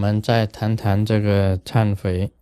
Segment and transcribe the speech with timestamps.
[0.00, 2.32] 我们再谈谈这个忏悔。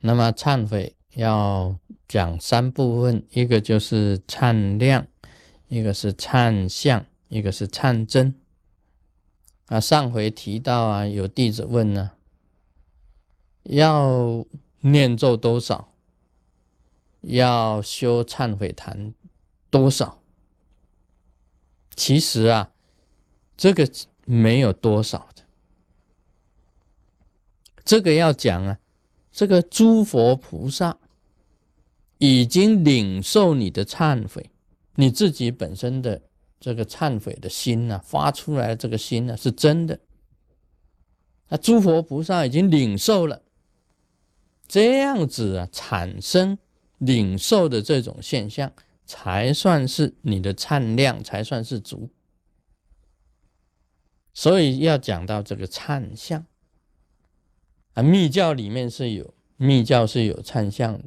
[0.00, 1.78] 那么忏悔要
[2.08, 5.06] 讲三部分，一个就是忏量，
[5.68, 8.34] 一个是忏相，一个是忏真。
[9.66, 12.10] 啊，上回提到啊，有弟子问呢，
[13.62, 14.44] 要
[14.80, 15.92] 念咒多少？
[17.20, 19.14] 要修忏悔坛
[19.70, 20.20] 多少？
[21.94, 22.72] 其实啊，
[23.56, 23.88] 这个
[24.24, 25.41] 没有多少的。
[27.84, 28.78] 这个要讲啊，
[29.30, 30.98] 这个诸佛菩萨
[32.18, 34.50] 已经领受你的忏悔，
[34.94, 36.22] 你自己本身的
[36.60, 39.98] 这个忏悔的心呢，发出来这个心呢，是真的。
[41.48, 43.42] 那诸佛菩萨已经领受了，
[44.66, 46.58] 这样子啊，产生
[46.98, 48.72] 领受的这种现象。
[49.04, 52.08] 才算是你的忏量，才算是足。
[54.32, 56.46] 所以要讲到这个忏相
[57.94, 61.04] 啊，密教里面是有密教是有忏相的。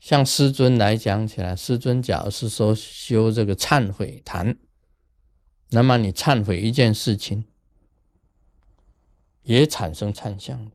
[0.00, 4.56] 像师尊来讲起来，师尊假如是说修这个忏悔坛，
[5.70, 7.44] 那么你忏悔一件事情，
[9.42, 10.72] 也产生忏相。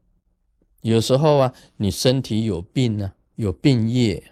[0.82, 4.32] 有时候啊，你身体有病呢，有病业。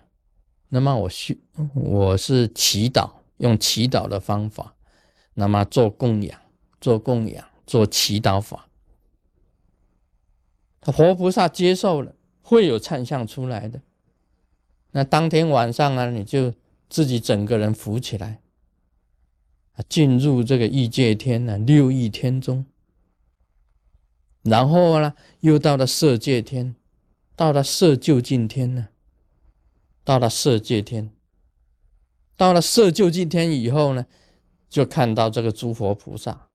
[0.69, 1.41] 那么我需
[1.73, 4.75] 我是祈祷，用祈祷的方法，
[5.33, 6.39] 那么做供养，
[6.79, 8.64] 做供养，做祈祷法，
[10.91, 13.81] 活菩萨接受了，会有灿相出来的。
[14.91, 16.53] 那当天晚上啊，你就
[16.89, 18.41] 自己整个人浮起来，
[19.89, 22.65] 进入这个异界天呢，六亿天中，
[24.43, 26.75] 然后呢，又到了色界天，
[27.35, 28.89] 到了色究竟天呢。
[30.03, 31.09] 到了色界天，
[32.37, 34.05] 到了色究竟天以后呢，
[34.69, 36.47] 就看到这个诸佛菩萨，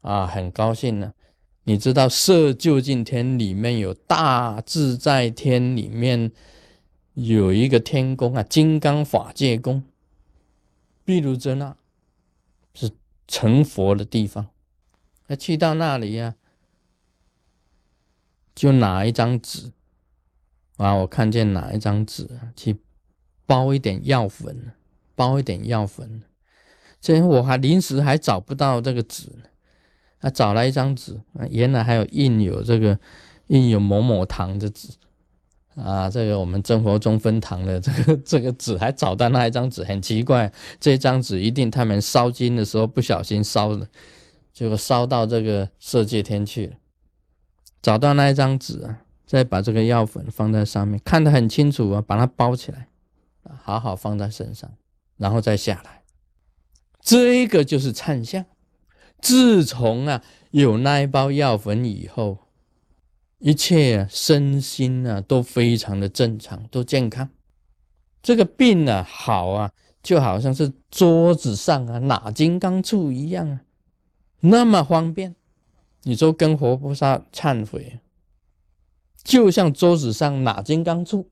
[0.00, 1.12] 啊，很高兴呢。
[1.64, 6.30] 你知道色究竟天里面有大自在天，里面
[7.14, 9.82] 有一个天宫啊，金刚法界宫，
[11.04, 11.76] 毗卢遮那，
[12.74, 12.90] 是
[13.26, 14.48] 成佛的地方。
[15.26, 16.34] 那去到那里呀，
[18.54, 19.72] 就拿一张纸。
[20.76, 20.92] 啊！
[20.92, 22.76] 我看见哪一张纸啊去
[23.46, 24.72] 包一点药粉，
[25.14, 26.24] 包一点药粉。
[27.00, 29.44] 这我还临时还找不到这个纸呢，
[30.24, 31.20] 啊，找来一张纸，
[31.50, 32.98] 原来还有印有这个
[33.48, 34.88] 印有某某堂的纸
[35.76, 36.08] 啊。
[36.08, 43.86] 这个我们真佛中分堂的这个这个纸，还找到那一张纸，很奇怪，这张纸一定他们烧金的时候不小心烧了，
[44.54, 46.72] 结果烧到这个色界天去了。
[47.82, 49.00] 找到那一张纸啊！
[49.26, 52.88] 再把这个药粉放在上面，看得很清楚啊，把它包起来，
[53.62, 54.70] 好好放在身上，
[55.18, 56.02] 然后再下来。
[57.02, 58.42] 这个就是颤相。
[59.24, 62.40] 自从啊有那一包药粉以后，
[63.38, 67.30] 一切身心啊都非常的正常，都健康。
[68.22, 73.62] 这个病啊好啊，就好像是桌子上啊哪金刚杵一样啊，
[74.40, 75.34] 那么方便。
[76.02, 78.00] 你说跟活菩萨忏悔。
[79.22, 81.24] 就像桌子上哪金刚杵，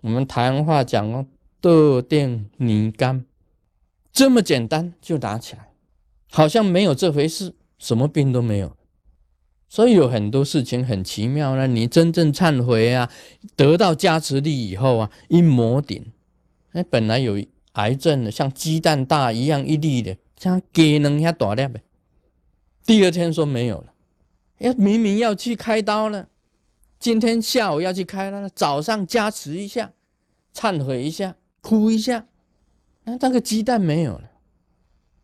[0.00, 1.24] 我们台湾话讲哦，
[1.60, 3.24] 豆电泥干，
[4.12, 5.67] 这么简单就拿起来，
[6.30, 8.76] 好像没有这回事，什么病都没有。
[9.68, 11.66] 所以有很多事情很奇妙呢。
[11.66, 13.10] 你真正忏悔啊，
[13.54, 16.12] 得到加持力以后啊，一摩顶，
[16.72, 21.80] 哎，本来有癌症的，像鸡蛋大一样一粒的，像给能下大粒的，
[22.86, 23.92] 第二天说没有了，
[24.60, 26.28] 哎，明明要去开刀了。
[26.98, 29.92] 今天下午要去开了，早上加持一下，
[30.54, 32.26] 忏悔一下，哭一下，
[33.04, 34.30] 那那个鸡蛋没有了，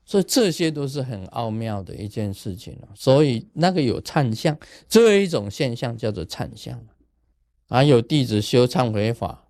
[0.04, 6.84] 所以这些都是很奥妙的一件事情所以那个有忏相这一种现象叫做忏相
[7.68, 7.82] 啊。
[7.82, 9.48] 有弟子修忏悔法，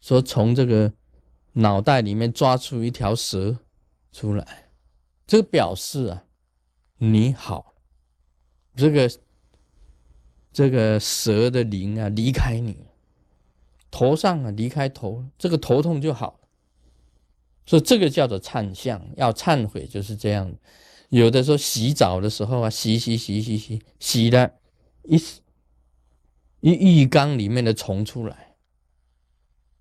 [0.00, 0.92] 说从这个
[1.52, 3.58] 脑袋里面抓出一条蛇
[4.12, 4.70] 出来，
[5.26, 6.24] 这表示啊，
[6.98, 7.74] 你好，
[8.76, 9.10] 这个。
[10.54, 12.76] 这个蛇的灵啊，离开你
[13.90, 16.40] 头上啊，离开头，这个头痛就好。
[17.66, 20.52] 所以这个叫做忏相，要忏悔就是这样。
[21.08, 24.52] 有的时候洗澡的时候啊，洗洗洗洗洗，洗了
[25.02, 25.20] 一
[26.60, 28.54] 一浴缸里面的虫出来，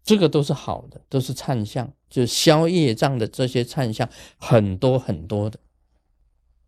[0.04, 5.60] 这个都是好的，都是忏相，就消业障的这些忏相很多很多的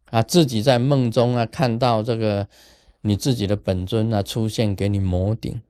[0.06, 0.21] 啊。
[0.21, 2.48] 自己在梦中啊，看到这个。
[3.06, 5.62] 你自己的本尊啊，出现给你摩顶，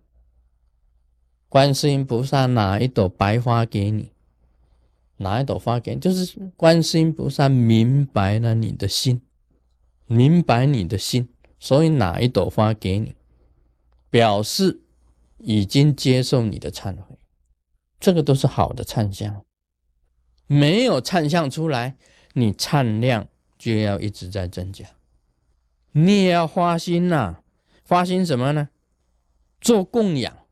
[1.50, 4.12] 观世音菩萨拿一朵白花给你，
[5.18, 9.21] 拿一朵花给你，就是观世音菩萨明白了你的心，
[10.06, 11.30] 明白你的心，
[11.60, 13.15] 所以哪一朵花给你，
[14.10, 14.81] 表示
[15.38, 17.18] 已经接受你的忏悔，
[18.00, 19.44] 这个都是好的忏相。
[20.48, 21.95] 没有忏相出来，
[22.33, 23.27] 你忏量
[23.57, 24.86] 就要一直在增加。
[25.94, 27.38] 你也要发心呐，
[27.83, 28.69] 发心什么呢？
[29.62, 30.45] 做供养，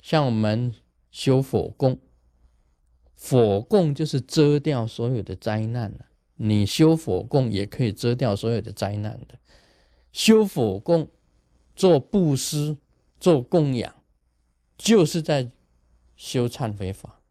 [0.00, 0.74] 像我们
[1.10, 1.98] 修佛供，
[3.24, 6.04] 佛供就是遮掉所有的灾难了。
[6.36, 9.38] 你修佛供也可以遮掉所有的灾难的。
[10.12, 11.08] 修佛供、
[11.74, 12.76] 做布施、
[13.18, 13.94] 做供养，
[14.76, 15.50] 就是在
[16.16, 17.22] 修忏悔法。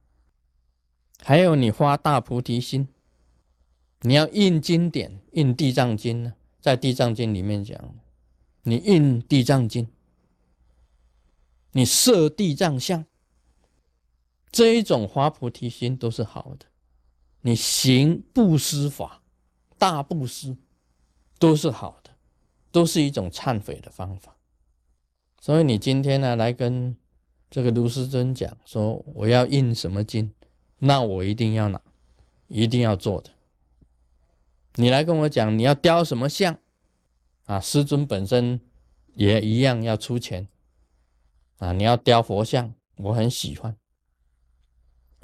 [1.21, 2.87] 还有你发大菩提心，
[4.01, 7.95] 你要印经典，印地藏经呢，在地藏经里面讲，
[8.63, 9.87] 你印地藏经，
[11.73, 13.05] 你设地藏像，
[14.53, 16.67] 这一种发菩提心都是好的。
[17.41, 19.23] 你行布施法，
[19.79, 20.55] 大布施
[21.39, 22.11] 都是好的，
[22.71, 24.37] 都是一种忏悔的方法。
[25.41, 26.95] 所以你今天呢，来跟
[27.49, 30.31] 这个卢师尊讲说，我要印什么经，
[30.77, 31.81] 那我一定要拿，
[32.47, 33.31] 一定要做的。
[34.75, 36.59] 你来跟我讲，你要雕什么像
[37.45, 37.59] 啊？
[37.59, 38.61] 师尊本身
[39.15, 40.47] 也一样要出钱
[41.57, 41.73] 啊！
[41.73, 43.75] 你要雕佛像，我很喜欢。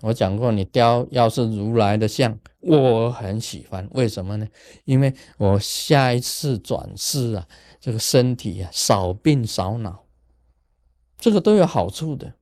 [0.01, 3.85] 我讲过，你雕要是如来的像，我很喜欢。
[3.91, 4.47] 为什么呢？
[4.85, 7.45] 因为我下一次转世啊，
[7.81, 10.05] 这个身体啊少病少恼，
[11.17, 12.33] 这个都有好处的，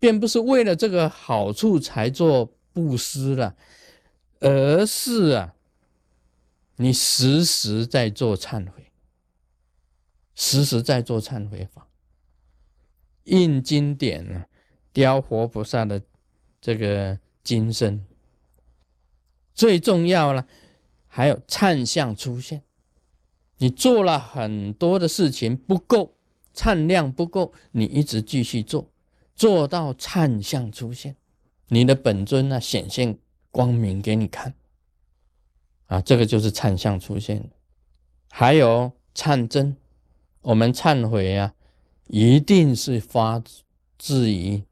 [0.00, 3.54] 并不是为了这个好处才做布施了，
[4.40, 5.54] 而是啊，
[6.74, 8.90] 你时时在做忏悔，
[10.34, 11.86] 时时在做忏悔法，
[13.24, 14.46] 印经典啊，
[14.92, 16.02] 雕活菩萨的。
[16.60, 18.04] 这个今生
[19.54, 20.46] 最重要了，
[21.06, 22.62] 还有忏相出现。
[23.58, 26.14] 你做了很多的事情不够，
[26.54, 28.88] 忏量不够，你一直继续做，
[29.34, 31.16] 做到忏相出现，
[31.68, 33.18] 你的本尊呢显现
[33.50, 34.54] 光明给你看。
[35.86, 37.50] 啊，这个就是忏相出现。
[38.30, 39.76] 还有忏真，
[40.42, 41.54] 我们忏悔啊，
[42.06, 43.42] 一定是发
[43.96, 44.62] 自于。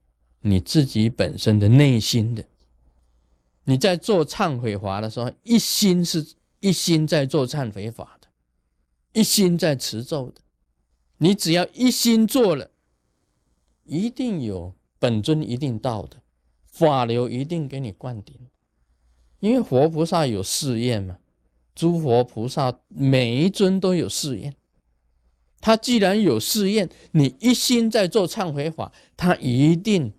[0.40, 2.44] 你自己本身的内心的，
[3.64, 8.28] 你在做忏悔法的时候，一心是一心在做忏悔法的，
[9.12, 10.40] 一心在持咒的。
[11.18, 12.70] 你只要一心做了，
[13.84, 16.22] 一定有本尊一定到的，
[16.66, 18.36] 法流一定给你灌顶。
[19.40, 21.18] 因为活菩萨有试验嘛，
[21.74, 24.54] 诸佛菩萨每一尊都有试验。
[25.60, 30.12] 他既然有试验，你一心在做忏悔法，他一定。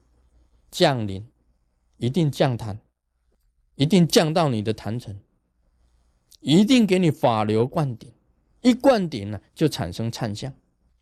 [0.70, 1.26] 降临，
[1.98, 2.80] 一定降坛，
[3.76, 5.20] 一定降到你的坛城，
[6.40, 8.12] 一定给你法流灌顶，
[8.62, 10.54] 一灌顶呢，就产生忏相。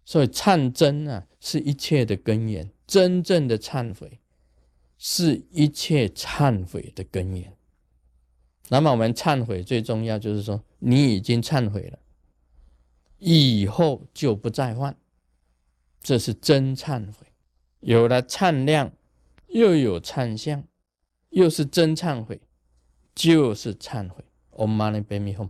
[0.06, 2.70] 所以忏真啊，是一切的根源。
[2.86, 4.20] 真正的忏悔，
[5.00, 7.52] 是一切忏悔的根源。
[8.70, 11.98] 那么我们忏悔最重要就是说，你已经忏悔了，
[13.18, 14.96] 以后就不再犯，
[16.00, 17.26] 这是真忏悔。
[17.80, 18.94] 有了忏量。
[19.56, 20.66] 又有忏相，
[21.30, 22.42] 又是真忏悔，
[23.16, 24.26] 就是忏悔。
[24.52, 25.50] Om Mani Padme Hum。